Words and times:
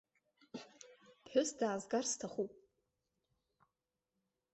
Ԥҳәыс 1.23 1.49
даазгар 1.57 2.05
сҭахуп. 2.11 2.51